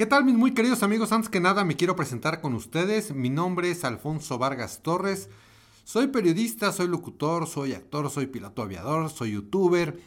[0.00, 1.12] ¿Qué tal mis muy queridos amigos?
[1.12, 3.14] Antes que nada me quiero presentar con ustedes.
[3.14, 5.28] Mi nombre es Alfonso Vargas Torres.
[5.84, 10.00] Soy periodista, soy locutor, soy actor, soy piloto aviador, soy youtuber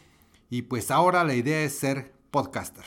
[0.50, 2.84] y pues ahora la idea es ser podcaster.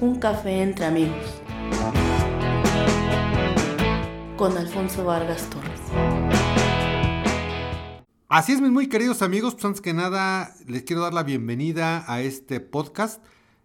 [0.00, 1.42] Un café entre amigos.
[4.36, 5.80] Con Alfonso Vargas Torres.
[8.28, 12.04] Así es mis muy queridos amigos, pues antes que nada les quiero dar la bienvenida
[12.06, 13.20] a este podcast.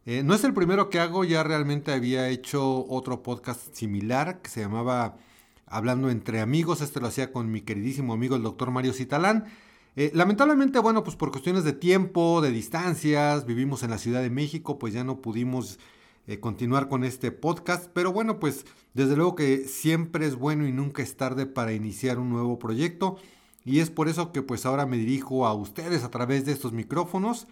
[0.08, 4.52] Eh, no es el primero que hago, ya realmente había hecho otro podcast similar que
[4.52, 5.18] se llamaba
[5.66, 6.82] Hablando entre amigos.
[6.82, 9.46] Este lo hacía con mi queridísimo amigo el doctor Mario Citalán.
[9.96, 14.29] Eh, lamentablemente, bueno, pues por cuestiones de tiempo, de distancias, vivimos en la Ciudad de
[14.29, 15.79] México, pues ya no pudimos
[16.28, 17.90] eh, continuar con este podcast.
[17.92, 22.20] Pero bueno, pues desde luego que siempre es bueno y nunca es tarde para iniciar
[22.20, 23.18] un nuevo proyecto.
[23.64, 26.74] Y es por eso que pues ahora me dirijo a ustedes a través de estos
[26.74, 27.48] micrófonos.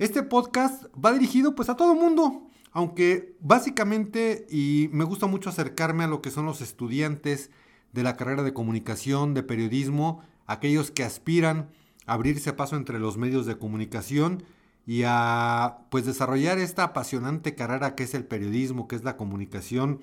[0.00, 6.04] Este podcast va dirigido pues a todo mundo, aunque básicamente, y me gusta mucho acercarme
[6.04, 7.50] a lo que son los estudiantes
[7.92, 11.68] de la carrera de comunicación, de periodismo, aquellos que aspiran
[12.06, 14.42] a abrirse paso entre los medios de comunicación
[14.86, 20.00] y a pues desarrollar esta apasionante carrera que es el periodismo, que es la comunicación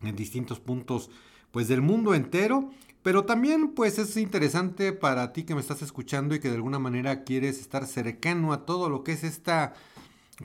[0.00, 1.10] en distintos puntos
[1.50, 2.70] pues del mundo entero
[3.06, 6.80] pero también pues es interesante para ti que me estás escuchando y que de alguna
[6.80, 9.74] manera quieres estar cercano a todo lo que es esta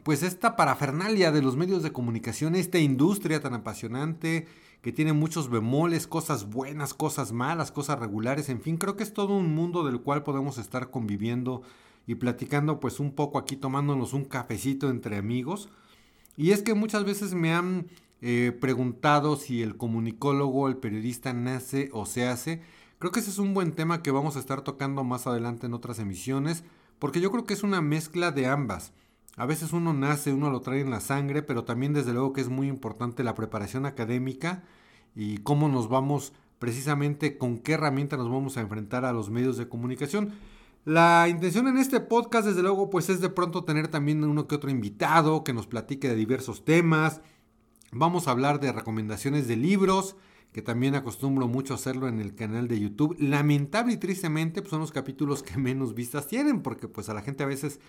[0.03, 4.47] pues esta parafernalia de los medios de comunicación, esta industria tan apasionante
[4.83, 9.13] que tiene muchos bemoles, cosas buenas, cosas malas, cosas regulares, en fin, creo que es
[9.15, 11.63] todo un mundo del cual podemos estar conviviendo
[12.05, 15.69] y platicando pues un poco aquí tomándonos un cafecito entre amigos.
[16.37, 17.87] Y es que muchas veces me han
[18.21, 22.61] eh, preguntado si el comunicólogo, el periodista nace o se hace.
[22.99, 25.73] Creo que ese es un buen tema que vamos a estar tocando más adelante en
[25.73, 26.63] otras emisiones,
[26.99, 28.93] porque yo creo que es una mezcla de ambas.
[29.37, 32.41] A veces uno nace, uno lo trae en la sangre, pero también desde luego que
[32.41, 34.63] es muy importante la preparación académica
[35.15, 39.57] y cómo nos vamos precisamente con qué herramienta nos vamos a enfrentar a los medios
[39.57, 40.33] de comunicación.
[40.85, 44.55] La intención en este podcast, desde luego, pues es de pronto tener también uno que
[44.55, 47.21] otro invitado que nos platique de diversos temas,
[47.93, 50.15] Vamos a hablar de recomendaciones de libros,
[50.53, 53.17] que también acostumbro mucho hacerlo en el canal de YouTube.
[53.19, 57.21] Lamentable y tristemente pues son los capítulos que menos vistas tienen, porque pues a la
[57.21, 57.81] gente a veces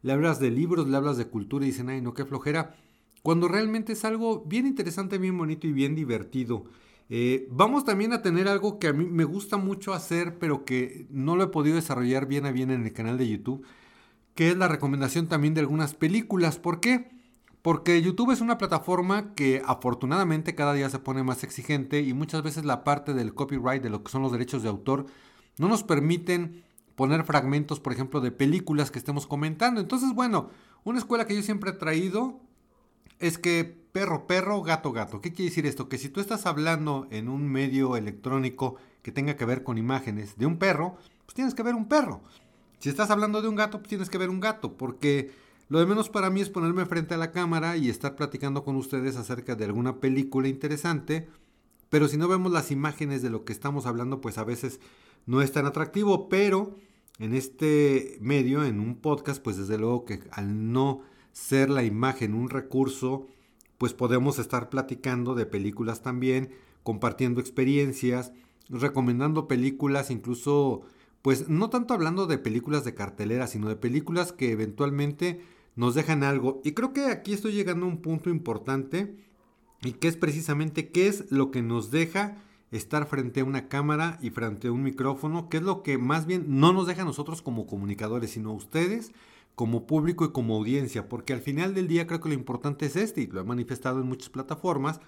[0.00, 2.74] le hablas de libros, le hablas de cultura y dicen, ay, no, qué flojera.
[3.22, 6.64] Cuando realmente es algo bien interesante, bien bonito y bien divertido.
[7.10, 11.06] Eh, vamos también a tener algo que a mí me gusta mucho hacer, pero que
[11.10, 13.66] no lo he podido desarrollar bien a bien en el canal de YouTube,
[14.34, 16.58] que es la recomendación también de algunas películas.
[16.58, 17.19] ¿Por qué?
[17.62, 22.42] Porque YouTube es una plataforma que afortunadamente cada día se pone más exigente y muchas
[22.42, 25.06] veces la parte del copyright, de lo que son los derechos de autor,
[25.58, 29.80] no nos permiten poner fragmentos, por ejemplo, de películas que estemos comentando.
[29.80, 30.50] Entonces, bueno,
[30.84, 32.40] una escuela que yo siempre he traído
[33.18, 35.20] es que perro, perro, gato, gato.
[35.20, 35.88] ¿Qué quiere decir esto?
[35.88, 40.36] Que si tú estás hablando en un medio electrónico que tenga que ver con imágenes
[40.38, 40.96] de un perro,
[41.26, 42.22] pues tienes que ver un perro.
[42.78, 45.32] Si estás hablando de un gato, pues tienes que ver un gato, porque
[45.70, 48.74] lo de menos para mí es ponerme frente a la cámara y estar platicando con
[48.74, 51.28] ustedes acerca de alguna película interesante,
[51.88, 54.80] pero si no vemos las imágenes de lo que estamos hablando, pues a veces
[55.26, 56.76] no es tan atractivo, pero
[57.20, 62.34] en este medio, en un podcast, pues desde luego que al no ser la imagen
[62.34, 63.28] un recurso,
[63.78, 66.50] pues podemos estar platicando de películas también,
[66.82, 68.32] compartiendo experiencias,
[68.68, 70.82] recomendando películas, incluso,
[71.22, 76.22] pues no tanto hablando de películas de cartelera, sino de películas que eventualmente nos dejan
[76.22, 76.60] algo.
[76.64, 79.16] Y creo que aquí estoy llegando a un punto importante
[79.82, 82.36] y que es precisamente qué es lo que nos deja
[82.70, 86.26] estar frente a una cámara y frente a un micrófono, qué es lo que más
[86.26, 89.12] bien no nos deja a nosotros como comunicadores, sino a ustedes
[89.54, 92.96] como público y como audiencia, porque al final del día creo que lo importante es
[92.96, 95.00] este, y lo he manifestado en muchas plataformas,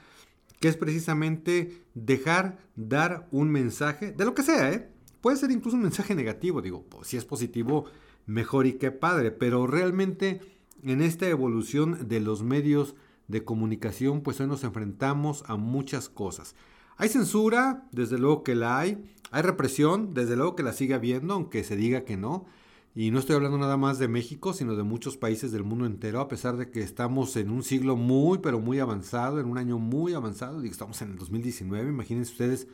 [0.61, 4.89] que es precisamente dejar dar un mensaje, de lo que sea, ¿eh?
[5.21, 7.87] Puede ser incluso un mensaje negativo, digo, pues, si es positivo,
[8.27, 10.41] mejor y qué padre, pero realmente
[10.83, 12.95] en esta evolución de los medios
[13.29, 16.55] de comunicación, pues hoy nos enfrentamos a muchas cosas.
[16.97, 19.03] Hay censura, desde luego que la hay.
[19.31, 22.47] Hay represión, desde luego que la sigue habiendo, aunque se diga que no.
[22.95, 26.21] Y no estoy hablando nada más de México, sino de muchos países del mundo entero,
[26.21, 29.79] a pesar de que estamos en un siglo muy, pero muy avanzado, en un año
[29.79, 30.63] muy avanzado.
[30.63, 32.69] Y estamos en el 2019, imagínense ustedes,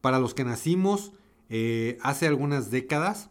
[0.00, 1.12] para los que nacimos
[1.50, 3.28] eh, hace algunas décadas,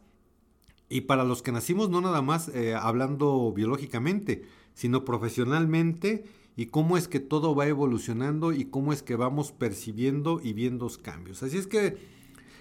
[0.93, 4.43] y para los que nacimos no nada más eh, hablando biológicamente,
[4.75, 6.23] sino profesionalmente
[6.55, 10.87] y cómo es que todo va evolucionando y cómo es que vamos percibiendo y viendo
[11.01, 11.41] cambios.
[11.41, 11.97] Así es que,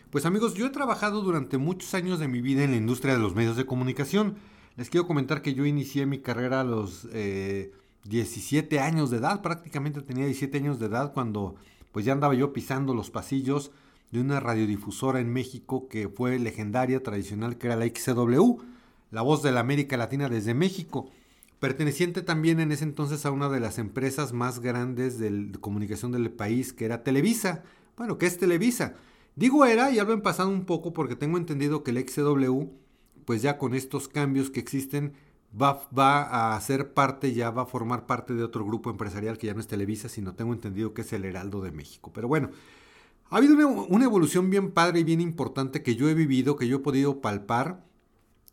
[0.08, 3.20] pues amigos, yo he trabajado durante muchos años de mi vida en la industria de
[3.20, 4.37] los medios de comunicación.
[4.76, 7.06] Les quiero comentar que yo inicié mi carrera a los
[8.05, 11.56] 17 años de edad, prácticamente tenía 17 años de edad cuando
[11.93, 13.73] pues ya andaba yo pisando los pasillos
[14.12, 18.59] de una radiodifusora en México que fue legendaria, tradicional, que era la XCW,
[19.11, 21.11] la voz de la América Latina desde México,
[21.59, 26.31] perteneciente también en ese entonces a una de las empresas más grandes de comunicación del
[26.31, 27.62] país, que era Televisa,
[27.97, 28.94] bueno, que es Televisa.
[29.35, 32.65] Digo era, ya lo han pasado un poco porque tengo entendido que el XCW,
[33.25, 35.15] pues ya con estos cambios que existen,
[35.61, 39.47] va, va, a ser parte, ya va a formar parte de otro grupo empresarial que
[39.47, 42.11] ya no es Televisa, sino tengo entendido que es el Heraldo de México.
[42.12, 42.50] Pero bueno,
[43.32, 46.76] ha habido una, evolución bien padre y bien importante que yo he vivido, que yo
[46.76, 47.82] he podido palpar,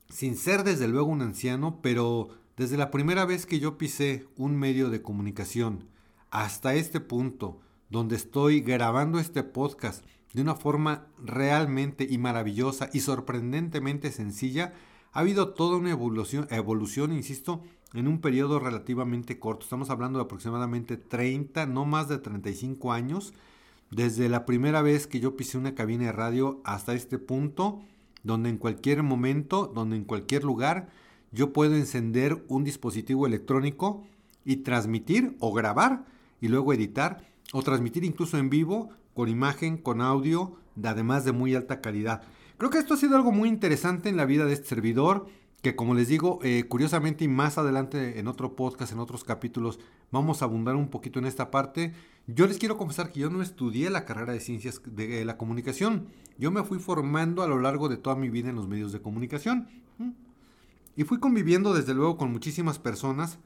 [0.07, 4.55] sin ser desde luego un anciano, pero desde la primera vez que yo pisé un
[4.55, 5.89] medio de comunicación
[6.31, 7.59] hasta este punto,
[7.89, 14.75] donde estoy grabando este podcast de una forma realmente y maravillosa y sorprendentemente sencilla,
[15.11, 19.63] ha habido toda una evolución, evolución, insisto, en un periodo relativamente corto.
[19.63, 23.33] Estamos hablando de aproximadamente 30, no más de 35 años,
[23.91, 27.81] desde la primera vez que yo pisé una cabina de radio hasta este punto,
[28.23, 30.89] donde en cualquier momento, donde en cualquier lugar,
[31.31, 34.03] yo puedo encender un dispositivo electrónico
[34.45, 36.05] y transmitir o grabar
[36.41, 41.55] y luego editar o transmitir incluso en vivo con imagen, con audio, además de muy
[41.55, 42.21] alta calidad.
[42.57, 45.27] Creo que esto ha sido algo muy interesante en la vida de este servidor,
[45.61, 49.79] que como les digo, eh, curiosamente y más adelante en otro podcast, en otros capítulos,
[50.11, 51.93] vamos a abundar un poquito en esta parte.
[52.27, 56.07] Yo les quiero confesar que yo no estudié la carrera de ciencias de la comunicación.
[56.37, 59.01] Yo me fui formando a lo largo de toda mi vida en los medios de
[59.01, 59.67] comunicación.
[60.95, 63.39] Y fui conviviendo desde luego con muchísimas personas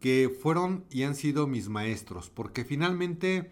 [0.00, 3.50] que fueron y han sido mis maestros, porque finalmente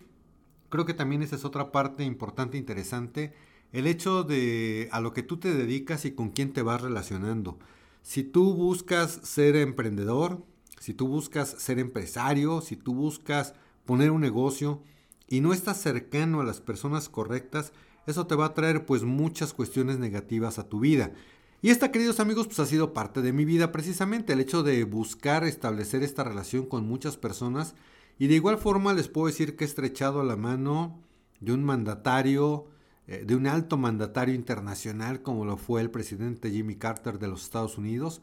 [0.71, 3.35] creo que también esa es otra parte importante interesante
[3.73, 7.59] el hecho de a lo que tú te dedicas y con quién te vas relacionando.
[8.03, 10.45] Si tú buscas ser emprendedor,
[10.81, 13.55] si tú buscas ser empresario, si tú buscas
[13.85, 14.83] poner un negocio
[15.27, 17.73] y no estás cercano a las personas correctas,
[18.07, 21.13] eso te va a traer pues muchas cuestiones negativas a tu vida.
[21.61, 24.85] Y esta, queridos amigos, pues ha sido parte de mi vida precisamente, el hecho de
[24.85, 27.75] buscar establecer esta relación con muchas personas.
[28.19, 31.03] Y de igual forma les puedo decir que he estrechado la mano
[31.41, 32.67] de un mandatario,
[33.09, 37.43] eh, de un alto mandatario internacional como lo fue el presidente Jimmy Carter de los
[37.43, 38.21] Estados Unidos,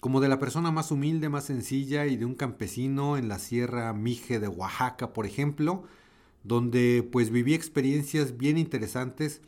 [0.00, 3.92] como de la persona más humilde, más sencilla y de un campesino en la Sierra
[3.92, 5.82] Mije de Oaxaca, por ejemplo,
[6.44, 9.42] donde pues viví experiencias bien interesantes.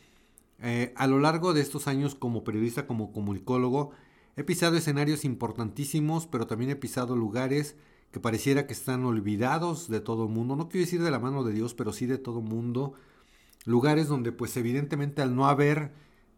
[0.61, 3.93] Eh, a lo largo de estos años como periodista, como comunicólogo,
[4.37, 7.77] he pisado escenarios importantísimos, pero también he pisado lugares
[8.11, 10.57] que pareciera que están olvidados de todo el mundo.
[10.57, 12.95] No quiero decir de la mano de Dios, pero sí de todo el mundo
[13.65, 15.93] lugares donde pues evidentemente al no haber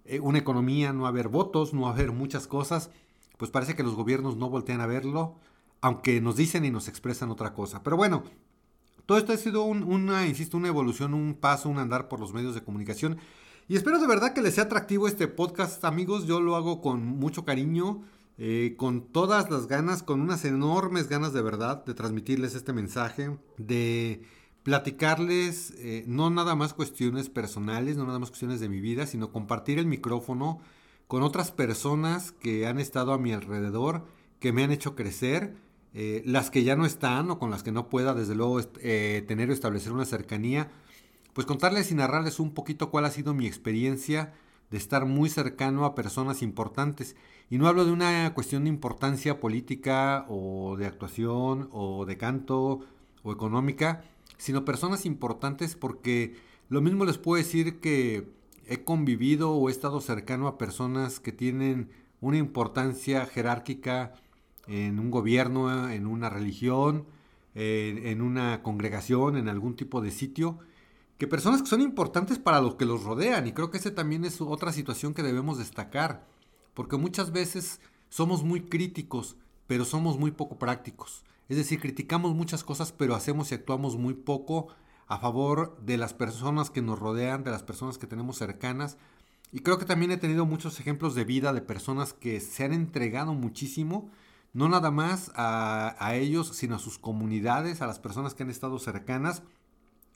[0.04, 2.90] eh, una economía, no haber votos, no haber muchas cosas,
[3.36, 5.36] pues parece que los gobiernos no voltean a verlo,
[5.80, 7.82] aunque nos dicen y nos expresan otra cosa.
[7.82, 8.24] Pero bueno,
[9.06, 12.54] todo esto ha sido una, insisto, una evolución, un paso, un andar por los medios
[12.54, 13.18] de comunicación.
[13.68, 16.26] Y espero de verdad que les sea atractivo este podcast, amigos.
[16.26, 18.02] Yo lo hago con mucho cariño,
[18.38, 23.36] eh, con todas las ganas, con unas enormes ganas de verdad de transmitirles este mensaje,
[23.58, 24.22] de
[24.66, 29.30] platicarles eh, no nada más cuestiones personales, no nada más cuestiones de mi vida, sino
[29.30, 30.58] compartir el micrófono
[31.06, 34.06] con otras personas que han estado a mi alrededor,
[34.40, 35.54] que me han hecho crecer,
[35.94, 39.24] eh, las que ya no están o con las que no pueda desde luego eh,
[39.28, 40.68] tener o establecer una cercanía,
[41.32, 44.34] pues contarles y narrarles un poquito cuál ha sido mi experiencia
[44.72, 47.14] de estar muy cercano a personas importantes.
[47.50, 52.80] Y no hablo de una cuestión de importancia política o de actuación o de canto
[53.22, 54.02] o económica,
[54.36, 56.36] sino personas importantes porque
[56.68, 58.28] lo mismo les puedo decir que
[58.66, 61.90] he convivido o he estado cercano a personas que tienen
[62.20, 64.14] una importancia jerárquica
[64.66, 67.06] en un gobierno, en una religión,
[67.54, 70.58] en una congregación, en algún tipo de sitio,
[71.18, 73.46] que personas que son importantes para los que los rodean.
[73.46, 76.26] Y creo que esa también es otra situación que debemos destacar,
[76.74, 81.24] porque muchas veces somos muy críticos, pero somos muy poco prácticos.
[81.48, 84.68] Es decir, criticamos muchas cosas, pero hacemos y actuamos muy poco
[85.06, 88.98] a favor de las personas que nos rodean, de las personas que tenemos cercanas.
[89.52, 92.72] Y creo que también he tenido muchos ejemplos de vida de personas que se han
[92.72, 94.10] entregado muchísimo,
[94.52, 98.78] no nada más a, ellos, sino a sus comunidades, a las personas que han estado
[98.78, 99.42] cercanas.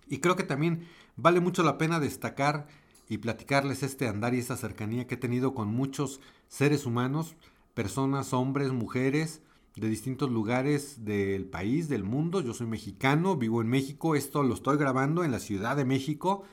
[0.08, 2.66] Y creo que también vale mucho la pena destacar
[3.08, 7.37] y platicarles este andar y esta cercanía que he tenido con muchos seres humanos,
[7.75, 9.42] personas, hombres, mujeres,
[9.77, 12.41] de distintos lugares del país, del mundo.
[12.41, 16.45] Yo soy mexicano, vivo en México, esto lo estoy grabando en la Ciudad de México,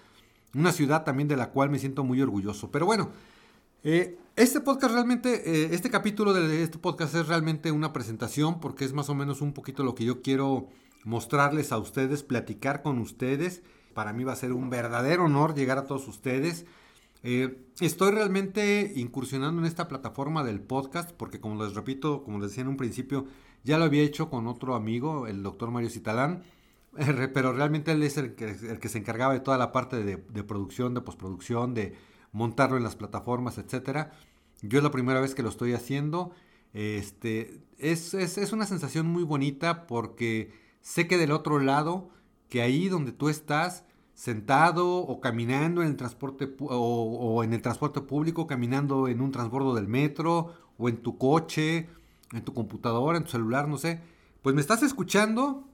[0.54, 2.72] una ciudad también de la cual me siento muy orgulloso.
[2.72, 3.12] Pero bueno,
[3.84, 8.84] Eh, este podcast realmente, eh, este capítulo de este podcast es realmente una presentación porque
[8.86, 10.68] es más o menos un poquito lo que yo quiero
[11.06, 13.62] mostrarles a ustedes, platicar con ustedes.
[13.94, 16.66] Para mí va a ser un verdadero honor llegar a todos ustedes.
[17.24, 22.52] Eh, estoy realmente incursionando en esta plataforma del podcast porque como les repito, como les
[22.52, 23.26] decía en un principio,
[23.64, 26.44] ya lo había hecho con otro amigo, el doctor Mario Citalán,
[27.34, 31.02] pero realmente él es el que, se encargaba de toda la parte de, producción, de
[31.02, 31.96] postproducción, de
[32.32, 34.12] montarlo en las plataformas, etcétera.
[34.62, 36.32] Yo es la primera vez que lo estoy haciendo.
[36.74, 42.10] Este, es, es, es, una sensación muy bonita porque sé que del otro lado,
[42.50, 43.84] que ahí donde tú estás,
[44.18, 49.76] sentado o caminando en el transporte o, en el transporte público, caminando en un transbordo
[49.76, 51.88] del metro o en tu coche,
[52.34, 54.02] en tu computadora, en tu celular, no sé,
[54.42, 55.68] pues me estás escuchando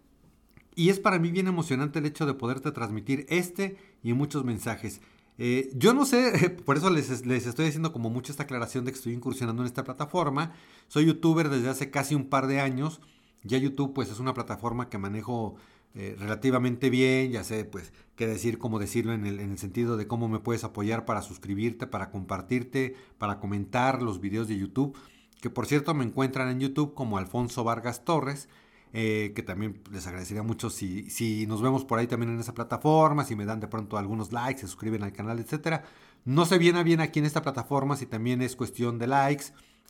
[0.75, 4.99] y es para mí bien emocionante el hecho de poderte transmitir este y muchos mensajes.
[5.37, 8.91] Eh, yo no sé, por eso les, les, estoy haciendo como mucho esta aclaración de
[8.91, 10.51] que estoy incursionando en esta plataforma.
[10.89, 12.99] Soy youtuber desde hace casi un par de años.
[13.43, 15.55] Ya YouTube pues es una plataforma que manejo
[15.95, 19.95] eh, relativamente bien, ya sé pues qué decir, cómo decirlo en el, en el, sentido
[19.95, 24.97] de cómo me puedes apoyar para suscribirte, para compartirte, para comentar los videos de YouTube.
[25.39, 28.49] Que por cierto me encuentran en YouTube como Alfonso Vargas Torres.
[28.95, 32.53] Eh, que también les agradecería mucho si, si nos vemos por ahí también en esa
[32.53, 35.83] plataforma, si me dan de pronto algunos likes, se suscriben al canal, etcétera.
[36.25, 39.45] No sé bien a bien aquí en esta plataforma si también es cuestión de likes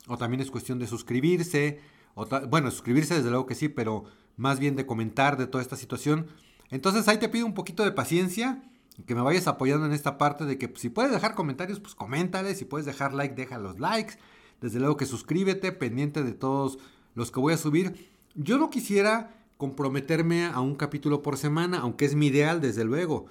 [0.08, 1.82] o también es cuestión de suscribirse.
[2.50, 4.06] Bueno, suscribirse desde luego que sí, pero
[4.38, 6.28] más bien de comentar de toda esta situación.
[6.70, 8.64] Entonces ahí te pido un poquito de paciencia,
[9.06, 12.58] que me vayas apoyando en esta parte de que si puedes dejar comentarios, pues coméntales,
[12.58, 14.16] si puedes dejar like, deja los likes.
[14.62, 16.80] Desde luego que suscríbete, pendiente de todos
[17.16, 18.10] los que voy a subir.
[18.36, 23.26] Yo no quisiera comprometerme a un capítulo por semana, aunque es mi ideal, desde luego,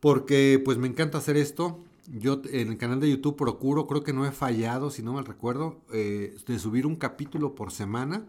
[0.00, 1.80] porque pues me encanta hacer esto.
[2.08, 5.24] Yo en el canal de YouTube procuro, creo que no he fallado, si no mal
[5.24, 8.24] recuerdo, eh, de subir un capítulo por semana.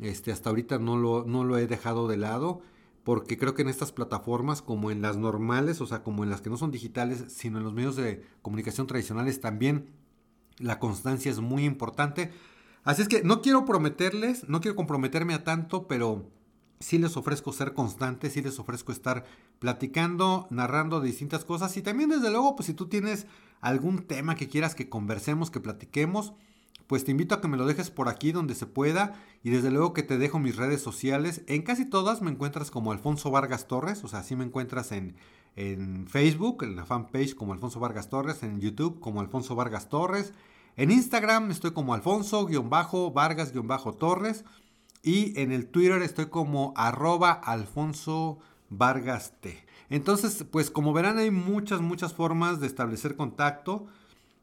[0.00, 2.60] Este, hasta ahorita no lo, no lo he dejado de lado,
[3.02, 6.40] porque creo que en estas plataformas, como en las normales, o sea, como en las
[6.40, 9.90] que no son digitales, sino en los medios de comunicación tradicionales, también
[10.58, 12.32] la constancia es muy importante.
[12.84, 16.30] Así es que no quiero prometerles, no quiero comprometerme a tanto, pero
[16.80, 19.24] sí les ofrezco ser constante, sí les ofrezco estar
[19.58, 23.26] platicando, narrando distintas cosas y también desde luego, pues si tú tienes
[23.60, 26.34] algún tema que quieras que conversemos, que platiquemos,
[26.86, 29.70] pues te invito a que me lo dejes por aquí donde se pueda y desde
[29.70, 31.42] luego que te dejo mis redes sociales.
[31.46, 35.16] En casi todas me encuentras como Alfonso Vargas Torres, o sea, sí me encuentras en,
[35.56, 40.32] en Facebook, en la fanpage como Alfonso Vargas Torres, en YouTube como Alfonso Vargas Torres.
[40.76, 44.44] En Instagram estoy como Alfonso-Vargas-Torres.
[45.02, 48.38] Y en el Twitter estoy como arroba Alfonso
[48.68, 49.64] Vargas T.
[49.88, 53.86] Entonces, pues como verán hay muchas, muchas formas de establecer contacto.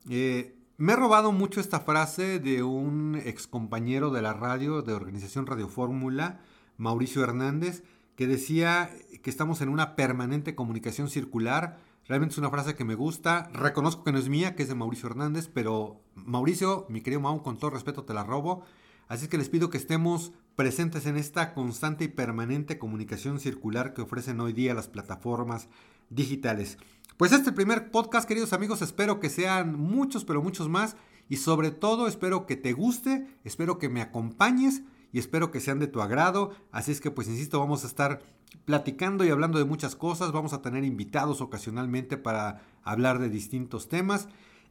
[0.10, 4.94] Eh, me he robado mucho esta frase de un ex compañero de la radio, de
[4.94, 6.42] Organización Radio Fórmula,
[6.78, 7.84] Mauricio Hernández,
[8.16, 8.90] que decía
[9.22, 13.50] que estamos en una permanente comunicación circular Realmente es una frase que me gusta.
[13.54, 17.42] Reconozco que no es mía, que es de Mauricio Hernández, pero Mauricio, mi querido Mau,
[17.42, 18.66] con todo respeto te la robo.
[19.08, 24.02] Así que les pido que estemos presentes en esta constante y permanente comunicación circular que
[24.02, 25.70] ofrecen hoy día las plataformas
[26.10, 26.78] digitales.
[27.18, 30.96] Pues este primer podcast, queridos amigos, espero que sean muchos, pero muchos más.
[31.30, 35.80] Y sobre todo espero que te guste, espero que me acompañes y espero que sean
[35.80, 36.52] de tu agrado.
[36.72, 38.24] Así es que pues insisto, vamos a estar
[38.66, 40.32] platicando y hablando de muchas cosas.
[40.32, 44.28] Vamos a tener invitados ocasionalmente para hablar de distintos temas.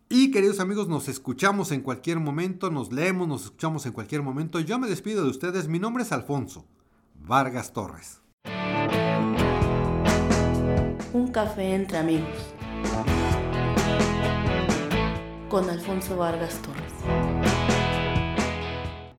[0.09, 4.59] Y queridos amigos, nos escuchamos en cualquier momento, nos leemos, nos escuchamos en cualquier momento.
[4.59, 5.69] Yo me despido de ustedes.
[5.69, 6.67] Mi nombre es Alfonso
[7.15, 8.21] Vargas Torres.
[11.15, 12.55] Un café entre amigos.
[15.51, 16.82] Con Alfonso Vargas Torres.